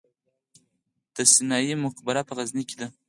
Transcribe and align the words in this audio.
د 1.15 1.17
سنايي 1.33 1.73
مقبره 1.85 2.21
په 2.27 2.33
غزني 2.37 2.63
کې 2.69 2.75
ده 2.81 2.87